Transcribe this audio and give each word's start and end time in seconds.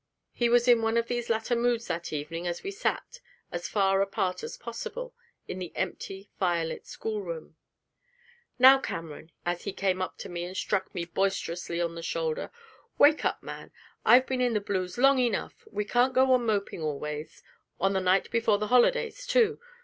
He 0.31 0.49
was 0.49 0.67
in 0.67 0.81
one 0.81 0.97
of 0.97 1.05
these 1.05 1.29
latter 1.29 1.55
moods 1.55 1.85
that 1.85 2.11
evening, 2.11 2.47
as 2.47 2.63
we 2.63 2.71
sat, 2.71 3.19
as 3.51 3.67
far 3.67 4.01
apart 4.01 4.41
as 4.41 4.57
possible, 4.57 5.13
in 5.47 5.59
the 5.59 5.71
empty, 5.75 6.27
firelit 6.39 6.87
schoolroom. 6.87 7.55
'Now, 8.57 8.79
Cameron,' 8.79 9.27
he 9.27 9.33
said, 9.45 9.51
as 9.51 9.63
he 9.65 9.73
came 9.73 10.01
up 10.01 10.17
to 10.17 10.27
me 10.27 10.43
and 10.43 10.57
struck 10.57 10.95
me 10.95 11.05
boisterously 11.05 11.79
on 11.79 11.93
the 11.93 12.01
shoulder, 12.01 12.49
'wake 12.97 13.23
up, 13.23 13.43
man! 13.43 13.71
I've 14.03 14.25
been 14.25 14.41
in 14.41 14.53
the 14.55 14.59
blues 14.59 14.97
long 14.97 15.19
enough. 15.19 15.67
We 15.69 15.85
can't 15.85 16.15
go 16.15 16.33
on 16.33 16.47
moping 16.47 16.81
always, 16.81 17.43
on 17.79 17.93
the 17.93 18.01
night 18.01 18.31
before 18.31 18.57
the 18.57 18.69
holidays, 18.73 19.27
too! 19.27 19.59